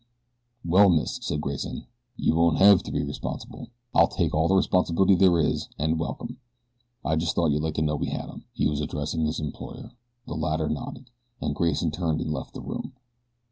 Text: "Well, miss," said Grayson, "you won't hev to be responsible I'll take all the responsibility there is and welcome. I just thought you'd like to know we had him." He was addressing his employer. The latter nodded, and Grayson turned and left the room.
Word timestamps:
"Well, 0.65 0.89
miss," 0.89 1.19
said 1.21 1.41
Grayson, 1.41 1.85
"you 2.17 2.33
won't 2.33 2.57
hev 2.57 2.81
to 2.81 2.91
be 2.91 3.03
responsible 3.03 3.69
I'll 3.93 4.07
take 4.07 4.33
all 4.33 4.47
the 4.47 4.55
responsibility 4.55 5.13
there 5.13 5.37
is 5.37 5.67
and 5.77 5.99
welcome. 5.99 6.39
I 7.05 7.15
just 7.15 7.35
thought 7.35 7.51
you'd 7.51 7.61
like 7.61 7.75
to 7.75 7.83
know 7.83 7.97
we 7.97 8.07
had 8.09 8.27
him." 8.27 8.45
He 8.51 8.65
was 8.65 8.81
addressing 8.81 9.27
his 9.27 9.39
employer. 9.39 9.91
The 10.25 10.33
latter 10.33 10.69
nodded, 10.69 11.11
and 11.39 11.53
Grayson 11.53 11.91
turned 11.91 12.19
and 12.19 12.33
left 12.33 12.55
the 12.55 12.61
room. 12.61 12.93